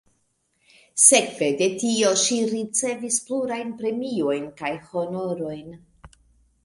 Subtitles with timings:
[1.03, 5.71] Sekve de tio ŝi ricevis plurajn premiojn kaj honorojn.